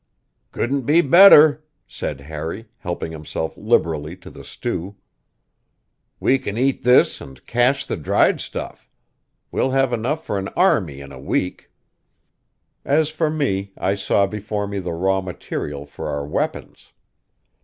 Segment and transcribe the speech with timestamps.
[0.51, 4.95] "Couldn't be better," said Harry, helping himself liberally to the stew.
[6.19, 8.89] "We can eat this, and cache the dried stuff.
[9.51, 11.69] We'll have enough for an army in a week."
[12.83, 16.93] "As for me, I saw before me the raw material for our weapons.